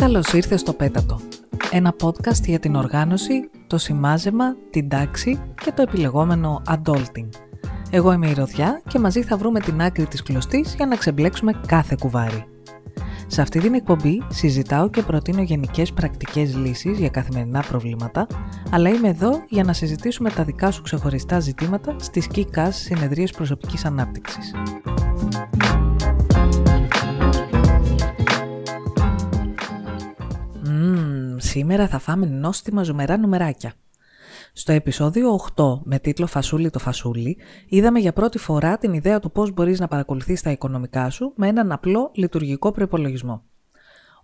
Καλώς 0.00 0.32
ήρθε 0.32 0.56
στο 0.56 0.72
Πέτατο. 0.72 1.20
Ένα 1.70 1.94
podcast 2.02 2.42
για 2.44 2.58
την 2.58 2.74
οργάνωση, 2.74 3.50
το 3.66 3.78
σημάζεμα, 3.78 4.56
την 4.70 4.88
τάξη 4.88 5.40
και 5.64 5.72
το 5.72 5.82
επιλεγόμενο 5.82 6.62
adulting. 6.66 7.28
Εγώ 7.90 8.12
είμαι 8.12 8.28
η 8.28 8.32
Ρωδιά 8.32 8.82
και 8.88 8.98
μαζί 8.98 9.22
θα 9.22 9.36
βρούμε 9.36 9.60
την 9.60 9.80
άκρη 9.80 10.06
της 10.06 10.22
κλωστής 10.22 10.74
για 10.74 10.86
να 10.86 10.96
ξεμπλέξουμε 10.96 11.52
κάθε 11.66 11.96
κουβάρι. 12.00 12.44
Σε 13.26 13.42
αυτή 13.42 13.60
την 13.60 13.74
εκπομπή 13.74 14.22
συζητάω 14.28 14.90
και 14.90 15.02
προτείνω 15.02 15.42
γενικές 15.42 15.92
πρακτικές 15.92 16.56
λύσεις 16.56 16.98
για 16.98 17.08
καθημερινά 17.08 17.64
προβλήματα, 17.68 18.26
αλλά 18.70 18.88
είμαι 18.88 19.08
εδώ 19.08 19.42
για 19.48 19.64
να 19.64 19.72
συζητήσουμε 19.72 20.30
τα 20.30 20.44
δικά 20.44 20.70
σου 20.70 20.82
ξεχωριστά 20.82 21.40
ζητήματα 21.40 21.96
στις 21.98 22.26
ΚΙΚΑΣ 22.26 22.76
Συνεδρίες 22.76 23.30
Προσωπικής 23.30 23.84
Ανάπτυξης. 23.84 24.52
Σήμερα 31.50 31.88
θα 31.88 31.98
φάμε 31.98 32.26
νόστιμα 32.26 32.82
ζουμερά 32.82 33.18
νομεράκια. 33.18 33.72
Στο 34.52 34.72
επεισόδιο 34.72 35.40
8 35.56 35.80
με 35.84 35.98
τίτλο 35.98 36.26
«Φασούλι 36.26 36.70
το 36.70 36.78
φασούλι» 36.78 37.36
είδαμε 37.68 37.98
για 37.98 38.12
πρώτη 38.12 38.38
φορά 38.38 38.78
την 38.78 38.92
ιδέα 38.92 39.18
του 39.18 39.30
πώς 39.30 39.52
μπορείς 39.52 39.80
να 39.80 39.88
παρακολουθείς 39.88 40.42
τα 40.42 40.50
οικονομικά 40.50 41.10
σου 41.10 41.32
με 41.36 41.48
έναν 41.48 41.72
απλό 41.72 42.10
λειτουργικό 42.14 42.72
προπολογισμό. 42.72 43.44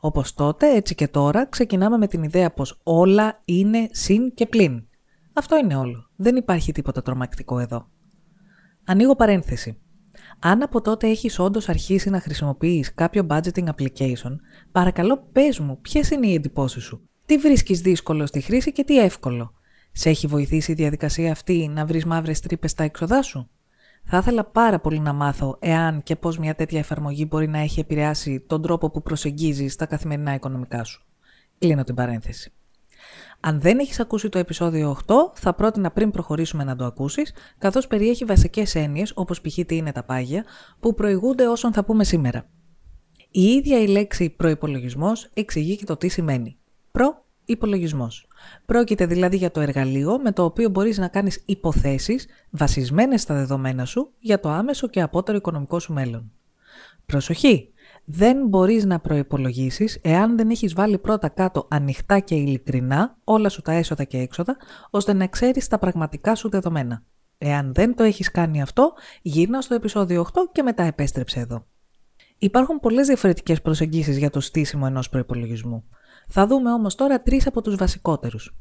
Όπως 0.00 0.34
τότε, 0.34 0.74
έτσι 0.74 0.94
και 0.94 1.08
τώρα, 1.08 1.46
ξεκινάμε 1.46 1.96
με 1.96 2.06
την 2.06 2.22
ιδέα 2.22 2.50
πως 2.52 2.80
όλα 2.82 3.40
είναι 3.44 3.88
συν 3.90 4.34
και 4.34 4.46
πλην. 4.46 4.86
Αυτό 5.32 5.56
είναι 5.56 5.76
όλο. 5.76 6.10
Δεν 6.16 6.36
υπάρχει 6.36 6.72
τίποτα 6.72 7.02
τρομακτικό 7.02 7.58
εδώ. 7.58 7.88
Ανοίγω 8.84 9.16
παρένθεση. 9.16 9.80
Αν 10.38 10.62
από 10.62 10.80
τότε 10.80 11.08
έχεις 11.08 11.38
όντως 11.38 11.68
αρχίσει 11.68 12.10
να 12.10 12.20
χρησιμοποιείς 12.20 12.94
κάποιο 12.94 13.26
budgeting 13.30 13.64
application, 13.64 14.36
παρακαλώ 14.72 15.28
πες 15.32 15.58
μου 15.58 15.78
ποιες 15.80 16.10
είναι 16.10 16.26
οι 16.26 16.34
εντυπώσεις 16.34 16.82
σου. 16.82 17.08
Τι 17.26 17.38
βρίσκεις 17.38 17.80
δύσκολο 17.80 18.26
στη 18.26 18.40
χρήση 18.40 18.72
και 18.72 18.84
τι 18.84 18.98
εύκολο. 18.98 19.54
Σε 19.92 20.08
έχει 20.08 20.26
βοηθήσει 20.26 20.72
η 20.72 20.74
διαδικασία 20.74 21.32
αυτή 21.32 21.68
να 21.68 21.86
βρεις 21.86 22.04
μαύρες 22.04 22.40
τρύπες 22.40 22.70
στα 22.70 22.84
έξοδά 22.84 23.22
σου; 23.22 23.48
Θα 24.04 24.18
ήθελα 24.18 24.44
πάρα 24.44 24.78
πολύ 24.80 24.98
να 24.98 25.12
μάθω 25.12 25.56
εάν 25.60 26.02
και 26.02 26.16
πώς 26.16 26.38
μια 26.38 26.54
τέτοια 26.54 26.78
εφαρμογή 26.78 27.26
μπορεί 27.28 27.48
να 27.48 27.58
έχει 27.58 27.80
επηρεάσει 27.80 28.40
τον 28.40 28.62
τρόπο 28.62 28.90
που 28.90 29.02
προσεγγίζεις 29.02 29.76
τα 29.76 29.86
καθημερινά 29.86 30.34
οικονομικά 30.34 30.84
σου. 30.84 31.04
Κλείνω 31.58 31.82
την 31.82 31.94
παρένθεση. 31.94 32.52
Αν 33.40 33.60
δεν 33.60 33.78
έχεις 33.78 34.00
ακούσει 34.00 34.28
το 34.28 34.38
επεισόδιο 34.38 34.98
8, 35.06 35.14
θα 35.34 35.54
πρότεινα 35.54 35.90
πριν 35.90 36.10
προχωρήσουμε 36.10 36.64
να 36.64 36.76
το 36.76 36.84
ακούσεις, 36.84 37.32
καθώς 37.58 37.86
περιέχει 37.86 38.24
βασικές 38.24 38.74
έννοιες, 38.74 39.12
όπως 39.14 39.40
π.χ. 39.40 39.58
τι 39.66 39.76
είναι 39.76 39.92
τα 39.92 40.04
πάγια, 40.04 40.44
που 40.80 40.94
προηγούνται 40.94 41.48
όσων 41.48 41.72
θα 41.72 41.84
πούμε 41.84 42.04
σήμερα. 42.04 42.48
Η 43.30 43.42
ίδια 43.42 43.78
η 43.78 43.86
λέξη 43.86 44.30
προϋπολογισμός 44.30 45.30
εξηγεί 45.34 45.76
και 45.76 45.84
το 45.84 45.96
τι 45.96 46.08
σημαίνει. 46.08 46.58
Προ-υπολογισμό. 46.96 48.08
Πρόκειται 48.66 49.06
δηλαδή 49.06 49.36
για 49.36 49.50
το 49.50 49.60
εργαλείο 49.60 50.18
με 50.22 50.32
το 50.32 50.44
οποίο 50.44 50.68
μπορείς 50.68 50.98
να 50.98 51.08
κάνεις 51.08 51.42
υποθέσεις 51.46 52.26
βασισμένες 52.50 53.20
στα 53.20 53.34
δεδομένα 53.34 53.84
σου 53.84 54.12
για 54.18 54.40
το 54.40 54.48
άμεσο 54.48 54.88
και 54.88 55.00
απότερο 55.00 55.36
οικονομικό 55.36 55.78
σου 55.78 55.92
μέλλον. 55.92 56.32
Προσοχή! 57.06 57.72
Δεν 58.04 58.46
μπορείς 58.46 58.84
να 58.84 59.00
προϋπολογίσεις 59.00 59.98
εάν 60.02 60.36
δεν 60.36 60.50
έχεις 60.50 60.74
βάλει 60.74 60.98
πρώτα 60.98 61.28
κάτω 61.28 61.66
ανοιχτά 61.70 62.18
και 62.18 62.34
ειλικρινά 62.34 63.16
όλα 63.24 63.48
σου 63.48 63.62
τα 63.62 63.72
έσοδα 63.72 64.04
και 64.04 64.18
έξοδα, 64.18 64.56
ώστε 64.90 65.12
να 65.12 65.26
ξέρεις 65.26 65.68
τα 65.68 65.78
πραγματικά 65.78 66.34
σου 66.34 66.48
δεδομένα. 66.48 67.02
Εάν 67.38 67.74
δεν 67.74 67.94
το 67.94 68.02
έχεις 68.02 68.30
κάνει 68.30 68.62
αυτό, 68.62 68.92
γύρνα 69.22 69.60
στο 69.60 69.74
επεισόδιο 69.74 70.26
8 70.32 70.40
και 70.52 70.62
μετά 70.62 70.82
επέστρεψε 70.82 71.40
εδώ. 71.40 71.66
Υπάρχουν 72.38 72.80
πολλές 72.80 73.06
διαφορετικές 73.06 73.62
προσεγγίσεις 73.62 74.18
για 74.18 74.30
το 74.30 74.40
στήσιμο 74.40 74.84
ενός 74.86 75.08
προϋπολογισμού. 75.08 75.84
Θα 76.26 76.46
δούμε 76.46 76.72
όμως 76.72 76.94
τώρα 76.94 77.22
τρεις 77.22 77.46
από 77.46 77.62
τους 77.62 77.76
βασικότερους. 77.76 78.56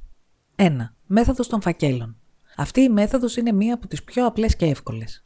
1. 0.56 0.96
Μέθοδος 1.06 1.48
των 1.48 1.62
φακέλων. 1.62 2.16
Αυτή 2.58 2.82
η 2.82 2.90
μέθοδος 2.90 3.38
είναι 3.38 3.52
μία 3.52 3.74
από 3.74 3.88
τις 3.88 4.04
πιο 4.04 4.26
απλές 4.26 4.56
και 4.56 4.66
εύκολες. 4.66 5.26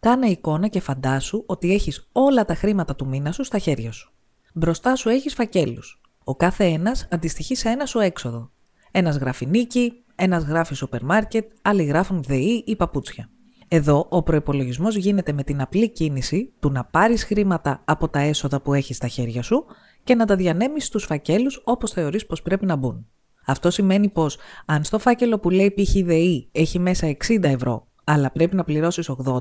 Κάνε 0.00 0.26
εικόνα 0.26 0.68
και 0.68 0.80
φαντάσου 0.80 1.42
ότι 1.46 1.72
έχεις 1.72 2.08
όλα 2.12 2.44
τα 2.44 2.54
χρήματα 2.54 2.96
του 2.96 3.06
μήνα 3.06 3.32
σου 3.32 3.44
στα 3.44 3.58
χέρια 3.58 3.92
σου. 3.92 4.12
Μπροστά 4.54 4.96
σου 4.96 5.08
έχεις 5.08 5.34
φακέλους. 5.34 6.00
Ο 6.24 6.36
κάθε 6.36 6.64
ένας 6.64 7.08
αντιστοιχεί 7.10 7.54
σε 7.54 7.68
ένα 7.68 7.86
σου 7.86 7.98
έξοδο. 7.98 8.50
Ένας 8.90 9.16
γράφει 9.16 9.46
νίκη, 9.46 10.04
ένας 10.14 10.42
γράφει 10.42 10.74
σούπερ 10.74 11.02
μάρκετ, 11.02 11.50
άλλοι 11.62 11.84
γράφουν 11.84 12.22
ΔΕΗ 12.22 12.64
ή 12.66 12.76
παπούτσια. 12.76 13.28
Εδώ 13.68 14.06
ο 14.08 14.22
προπολογισμό 14.22 14.88
γίνεται 14.88 15.32
με 15.32 15.42
την 15.42 15.60
απλή 15.60 15.88
κίνηση 15.88 16.52
του 16.60 16.70
να 16.70 16.84
πάρεις 16.84 17.24
χρήματα 17.24 17.82
από 17.84 18.08
τα 18.08 18.18
έσοδα 18.18 18.60
που 18.60 18.74
έχεις 18.74 18.96
στα 18.96 19.08
χέρια 19.08 19.42
σου 19.42 19.64
και 20.04 20.14
να 20.14 20.24
τα 20.24 20.36
διανέμει 20.36 20.80
στους 20.80 21.04
φακέλους 21.04 21.60
όπως 21.64 21.90
θεωρείς 21.90 22.26
πως 22.26 22.42
πρέπει 22.42 22.66
να 22.66 22.76
μπουν. 22.76 23.06
Αυτό 23.46 23.70
σημαίνει 23.70 24.08
πως 24.08 24.38
αν 24.66 24.84
στο 24.84 24.98
φάκελο 24.98 25.38
που 25.38 25.50
λέει 25.50 25.70
π.χ. 25.70 26.04
ΔΕΗ 26.04 26.48
έχει 26.52 26.78
μέσα 26.78 27.16
60 27.26 27.42
ευρώ, 27.42 27.86
αλλά 28.04 28.30
πρέπει 28.30 28.56
να 28.56 28.64
πληρώσεις 28.64 29.10
80, 29.24 29.40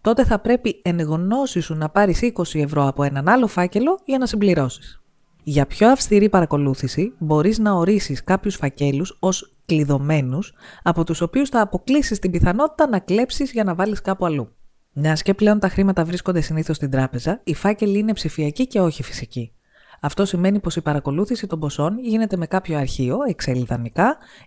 τότε 0.00 0.24
θα 0.24 0.38
πρέπει 0.38 0.80
εν 0.84 1.00
γνώση 1.00 1.60
σου 1.60 1.74
να 1.74 1.88
πάρεις 1.88 2.20
20 2.34 2.42
ευρώ 2.54 2.86
από 2.86 3.02
έναν 3.02 3.28
άλλο 3.28 3.46
φάκελο 3.46 3.98
για 4.04 4.18
να 4.18 4.26
συμπληρώσεις. 4.26 5.02
Για 5.42 5.66
πιο 5.66 5.88
αυστηρή 5.88 6.28
παρακολούθηση 6.28 7.14
μπορείς 7.18 7.58
να 7.58 7.72
ορίσεις 7.72 8.24
κάποιους 8.24 8.54
φακέλους 8.54 9.16
ως 9.20 9.56
κλειδωμένους, 9.66 10.54
από 10.82 11.04
τους 11.04 11.20
οποίους 11.20 11.48
θα 11.48 11.60
αποκλείσεις 11.60 12.18
την 12.18 12.30
πιθανότητα 12.30 12.88
να 12.88 12.98
κλέψεις 12.98 13.52
για 13.52 13.64
να 13.64 13.74
βάλεις 13.74 14.00
κάπου 14.00 14.26
αλλού. 14.26 14.52
Μιας 14.92 15.22
και 15.22 15.34
πλέον 15.34 15.58
τα 15.58 15.68
χρήματα 15.68 16.04
βρίσκονται 16.04 16.40
συνήθως 16.40 16.76
στην 16.76 16.90
τράπεζα, 16.90 17.40
οι 17.44 17.54
φάκελοι 17.54 17.98
είναι 17.98 18.12
ψηφιακοί 18.12 18.66
και 18.66 18.80
όχι 18.80 19.02
φυσικοί. 19.02 19.52
Αυτό 20.00 20.24
σημαίνει 20.24 20.60
πως 20.60 20.76
η 20.76 20.80
παρακολούθηση 20.80 21.46
των 21.46 21.60
ποσών 21.60 21.98
γίνεται 21.98 22.36
με 22.36 22.46
κάποιο 22.46 22.78
αρχείο, 22.78 23.18
Excel 23.36 23.62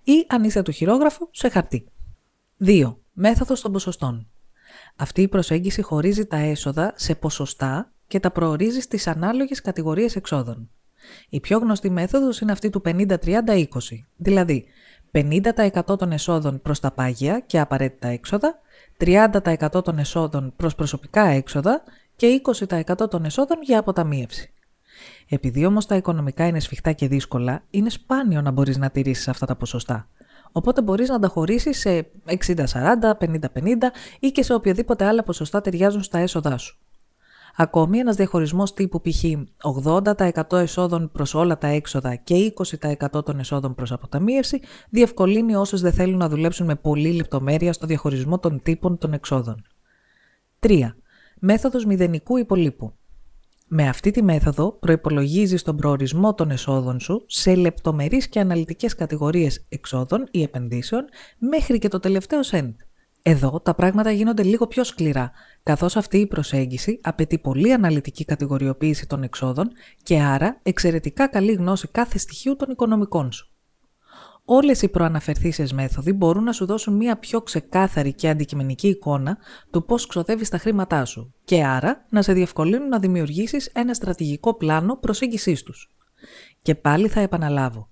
ή 0.04 0.26
αν 0.28 0.44
είστε 0.44 0.62
του 0.62 0.72
χειρόγραφου, 0.72 1.28
σε 1.32 1.50
χαρτί. 1.50 1.88
2. 2.66 2.96
Μέθοδος 3.12 3.62
των 3.62 3.72
ποσοστών. 3.72 4.28
Αυτή 4.96 5.22
η 5.22 5.28
προσέγγιση 5.28 5.82
χωρίζει 5.82 6.26
τα 6.26 6.38
έσοδα 6.38 6.94
σε 6.96 7.16
ποσοστά 7.16 7.92
και 8.08 8.20
τα 8.20 8.32
προορίζει 8.32 8.80
στις 8.80 9.08
ανάλογες 9.08 9.62
κατηγορίες 9.62 10.16
εξόδων. 10.16 10.70
Η 11.30 11.40
πιο 11.40 11.58
γνωστή 11.58 11.90
μέθοδος 11.90 12.40
είναι 12.40 12.52
αυτή 12.52 12.70
του 12.70 12.82
50-30-20, 12.86 13.66
δηλαδή 14.18 14.66
50% 15.12 15.98
των 15.98 16.12
εσόδων 16.12 16.62
προς 16.62 16.80
τα 16.80 16.92
πάγια 16.92 17.40
και 17.40 17.60
απαραίτητα 17.60 18.08
έξοδα, 18.08 18.60
30% 18.98 19.84
των 19.84 20.00
εσόδων 20.00 20.54
προς 20.56 20.76
προσωπικά 20.76 21.24
έξοδα 21.26 21.84
και 22.16 22.42
20% 22.68 23.10
των 23.10 23.26
εσόδων 23.26 23.58
για 23.62 23.80
αποταμίευση. 23.80 24.54
Επειδή 25.30 25.66
όμως 25.66 25.86
τα 25.86 25.96
οικονομικά 25.96 26.48
είναι 26.48 26.60
σφιχτά 26.60 26.92
και 26.92 27.08
δύσκολα, 27.08 27.64
είναι 27.70 27.90
σπάνιο 27.90 28.42
να 28.42 28.52
μπορείς 28.52 28.78
να 28.78 28.90
τηρήσεις 28.90 29.28
αυτά 29.28 29.46
τα 29.46 29.56
ποσοστά. 29.56 30.08
Οπότε 30.52 30.82
μπορείς 30.82 31.10
να 31.10 31.20
τα 31.20 31.28
χωρίσεις 31.28 31.80
σε 31.80 32.08
60-40, 32.26 32.66
50-50 33.20 33.40
ή 34.20 34.32
και 34.32 34.44
σε 34.44 34.54
οποιοδήποτε 34.54 35.06
άλλα 35.06 35.24
ποσοστά 35.24 35.62
ταιριάζουν 35.62 36.04
στα 36.04 36.18
έσοδά 36.18 36.58
σου. 36.58 36.78
Ακόμη, 37.56 37.98
ένας 37.98 38.16
διαχωρισμός 38.16 38.74
τύπου 38.74 39.02
π.χ. 39.02 39.24
80% 39.86 40.52
εσόδων 40.52 41.12
προς 41.12 41.34
όλα 41.34 41.58
τα 41.58 41.68
έξοδα 41.68 42.16
και 42.16 42.54
20% 43.12 43.26
των 43.26 43.40
εσόδων 43.40 43.76
προς 43.76 43.92
αποταμίευση 43.92 44.62
διευκολύνει 44.90 45.56
όσους 45.56 45.82
δεν 45.82 45.94
θέλουν 45.94 46.18
να 46.18 46.30
δουλέψουν 46.30 46.66
με 46.66 46.76
πολλή 46.76 47.12
λεπτομέρεια 47.12 47.74
στο 47.74 47.88
διαχωρισμό 47.88 48.40
των 48.40 48.62
τύπων 48.64 48.98
των 48.98 49.14
εξόδων. 49.14 49.66
3. 50.60 50.94
Μέθοδος 51.40 51.86
μηδενικού 51.86 52.38
υπολείπου. 52.38 52.94
Με 53.74 53.88
αυτή 53.88 54.12
τη 54.12 54.24
μέθοδο 54.24 54.72
προϋπολογίζεις 54.72 55.64
τον 55.64 55.76
προορισμό 55.76 56.34
των 56.34 56.52
εσόδων 56.52 57.00
σου 57.00 57.24
σε 57.28 57.56
λεπτομερείς 57.56 58.28
και 58.30 58.40
αναλυτικές 58.40 58.96
κατηγορίες 58.96 59.66
εξόδων 59.70 60.28
ή 60.32 60.42
επενδύσεων 60.42 61.06
μέχρι 61.38 61.80
και 61.80 61.88
το 61.88 62.00
τελευταίο 62.00 62.44
σέντ. 62.44 62.74
Εδώ 63.22 63.60
τα 63.64 63.76
πράγματα 63.76 64.12
γίνονται 64.12 64.44
λίγο 64.44 64.68
πιο 64.68 64.84
σκληρά, 64.84 65.32
καθώς 65.64 65.96
αυτή 65.96 66.18
η 66.18 66.28
προσέγγιση 66.28 67.00
απαιτεί 67.04 67.40
πολύ 67.40 67.74
αναλυτική 67.74 68.26
κατηγοριοποίηση 68.26 69.08
των 69.08 69.24
εξόδων 69.24 69.72
και 70.04 70.20
άρα 70.20 70.60
εξαιρετικά 70.64 71.28
καλή 71.28 71.52
γνώση 71.52 71.88
κάθε 71.88 72.18
στοιχείου 72.18 72.56
των 72.56 72.70
οικονομικών 72.72 73.32
σου. 73.32 73.51
Όλες 74.54 74.82
οι 74.82 74.90
προαναφερθήσεις 74.90 75.74
μέθοδοι 75.74 76.14
μπορούν 76.14 76.44
να 76.44 76.52
σου 76.52 76.66
δώσουν 76.66 76.96
μια 76.96 77.18
πιο 77.18 77.42
ξεκάθαρη 77.42 78.14
και 78.14 78.30
αντικειμενική 78.30 78.88
εικόνα 78.88 79.38
του 79.72 79.86
πώς 79.86 80.08
ξοδεύεις 80.08 80.50
τα 80.50 80.58
χρήματά 80.58 81.06
σου 81.06 81.34
και 81.44 81.66
άρα 81.66 82.06
να 82.10 82.22
σε 82.22 82.34
διευκολύνουν 82.34 82.88
να 82.88 83.00
δημιουργήσεις 83.00 83.66
ένα 83.74 83.94
στρατηγικό 83.94 84.54
πλάνο 84.54 84.96
προσέγγισής 84.96 85.64
τους. 85.64 85.96
Και 86.62 86.76
πάλι 86.76 87.08
θα 87.08 87.20
επαναλάβω. 87.20 87.90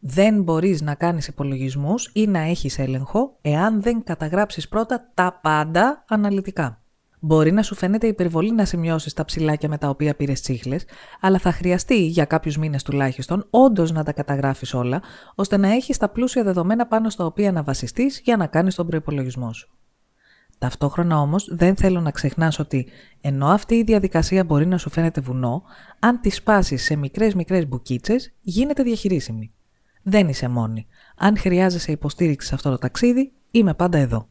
Δεν 0.00 0.42
μπορείς 0.42 0.82
να 0.82 0.94
κάνεις 0.94 1.28
υπολογισμούς 1.28 2.10
ή 2.12 2.26
να 2.26 2.38
έχεις 2.38 2.78
έλεγχο 2.78 3.38
εάν 3.40 3.82
δεν 3.82 4.04
καταγράψεις 4.04 4.68
πρώτα 4.68 5.10
τα 5.14 5.38
πάντα 5.42 6.04
αναλυτικά. 6.08 6.81
Μπορεί 7.24 7.52
να 7.52 7.62
σου 7.62 7.74
φαίνεται 7.74 8.06
υπερβολή 8.06 8.52
να 8.52 8.64
σημειώσεις 8.64 9.12
τα 9.12 9.24
ψηλάκια 9.24 9.68
με 9.68 9.78
τα 9.78 9.88
οποία 9.88 10.14
πήρες 10.14 10.40
τσίχλες, 10.40 10.84
αλλά 11.20 11.38
θα 11.38 11.52
χρειαστεί 11.52 12.06
για 12.06 12.24
κάποιους 12.24 12.56
μήνες 12.56 12.82
τουλάχιστον 12.82 13.46
όντως 13.50 13.92
να 13.92 14.04
τα 14.04 14.12
καταγράφεις 14.12 14.74
όλα, 14.74 15.02
ώστε 15.34 15.56
να 15.56 15.68
έχεις 15.68 15.96
τα 15.96 16.08
πλούσια 16.08 16.42
δεδομένα 16.42 16.86
πάνω 16.86 17.10
στα 17.10 17.24
οποία 17.24 17.52
να 17.52 17.62
βασιστείς 17.62 18.20
για 18.24 18.36
να 18.36 18.46
κάνεις 18.46 18.74
τον 18.74 18.86
προπολογισμό 18.86 19.52
σου. 19.52 19.70
Ταυτόχρονα 20.58 21.20
όμως 21.20 21.48
δεν 21.50 21.76
θέλω 21.76 22.00
να 22.00 22.10
ξεχνάς 22.10 22.58
ότι 22.58 22.86
ενώ 23.20 23.46
αυτή 23.46 23.74
η 23.74 23.82
διαδικασία 23.82 24.44
μπορεί 24.44 24.66
να 24.66 24.78
σου 24.78 24.90
φαίνεται 24.90 25.20
βουνό, 25.20 25.62
αν 25.98 26.20
τη 26.20 26.30
σπάσεις 26.30 26.84
σε 26.84 26.96
μικρές 26.96 27.34
μικρές 27.34 27.68
μπουκίτσες 27.68 28.32
γίνεται 28.40 28.82
διαχειρίσιμη. 28.82 29.52
Δεν 30.02 30.28
είσαι 30.28 30.48
μόνη. 30.48 30.86
Αν 31.16 31.38
χρειάζεσαι 31.38 31.92
υποστήριξη 31.92 32.48
σε 32.48 32.54
αυτό 32.54 32.70
το 32.70 32.78
ταξίδι, 32.78 33.32
είμαι 33.50 33.74
πάντα 33.74 33.98
εδώ. 33.98 34.28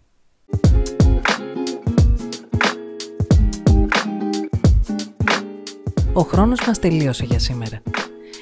Ο 6.14 6.22
χρόνος 6.22 6.60
μας 6.68 6.80
τελείωσε 6.80 7.26
για 7.26 7.40
σήμερα. 7.40 7.82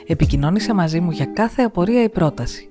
Επικοινώνησε 0.08 0.74
μαζί 0.74 1.00
μου 1.00 1.12
για 1.12 1.26
κάθε 1.26 1.62
απορία 1.62 2.04
ή 2.04 2.10
πρόταση. 2.10 2.70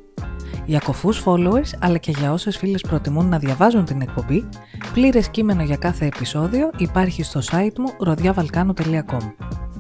Για 0.65 0.81
κοφούς 0.85 1.23
followers, 1.25 1.71
αλλά 1.81 1.99
και 1.99 2.11
για 2.11 2.33
όσες 2.33 2.57
φίλες 2.57 2.81
προτιμούν 2.81 3.29
να 3.29 3.39
διαβάζουν 3.39 3.85
την 3.85 4.01
εκπομπή, 4.01 4.49
πλήρες 4.93 5.29
κείμενο 5.29 5.63
για 5.63 5.77
κάθε 5.77 6.07
επεισόδιο 6.07 6.71
υπάρχει 6.77 7.23
στο 7.23 7.41
site 7.51 7.79
μου 7.79 7.89
rodiavalcano.com. 8.07 9.33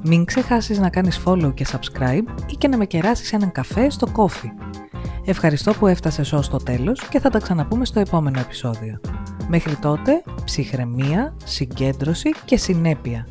Μην 0.02 0.24
ξεχάσεις 0.24 0.78
να 0.78 0.90
κάνεις 0.90 1.22
follow 1.24 1.54
και 1.54 1.66
subscribe 1.72 2.24
ή 2.46 2.54
και 2.58 2.68
να 2.68 2.76
με 2.76 2.86
κεράσεις 2.86 3.32
έναν 3.32 3.52
καφέ 3.52 3.90
στο 3.90 4.06
coffee. 4.16 4.78
Ευχαριστώ 5.24 5.72
που 5.72 5.86
έφτασες 5.86 6.32
ως 6.32 6.48
το 6.48 6.56
τέλος 6.56 7.08
και 7.08 7.20
θα 7.20 7.30
τα 7.30 7.38
ξαναπούμε 7.38 7.84
στο 7.84 8.00
επόμενο 8.00 8.40
επεισόδιο. 8.40 9.00
Μέχρι 9.48 9.76
τότε, 9.76 10.22
ψυχραιμία, 10.44 11.36
συγκέντρωση 11.44 12.30
και 12.44 12.56
συνέπεια. 12.56 13.26